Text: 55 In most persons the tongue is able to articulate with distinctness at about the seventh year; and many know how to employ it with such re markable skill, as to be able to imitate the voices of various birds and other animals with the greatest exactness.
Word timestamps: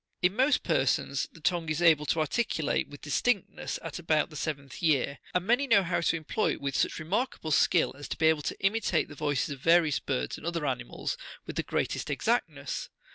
55 0.23 0.31
In 0.31 0.35
most 0.45 0.63
persons 0.63 1.27
the 1.31 1.39
tongue 1.39 1.69
is 1.69 1.79
able 1.79 2.07
to 2.07 2.19
articulate 2.21 2.87
with 2.89 3.01
distinctness 3.03 3.77
at 3.83 3.99
about 3.99 4.31
the 4.31 4.35
seventh 4.35 4.81
year; 4.81 5.19
and 5.31 5.45
many 5.45 5.67
know 5.67 5.83
how 5.83 6.01
to 6.01 6.15
employ 6.17 6.53
it 6.53 6.59
with 6.59 6.75
such 6.75 6.97
re 6.97 7.05
markable 7.05 7.51
skill, 7.51 7.93
as 7.95 8.07
to 8.07 8.17
be 8.17 8.25
able 8.25 8.41
to 8.41 8.59
imitate 8.61 9.09
the 9.09 9.13
voices 9.13 9.49
of 9.51 9.59
various 9.59 9.99
birds 9.99 10.39
and 10.39 10.47
other 10.47 10.65
animals 10.65 11.17
with 11.45 11.55
the 11.55 11.61
greatest 11.61 12.09
exactness. 12.09 12.89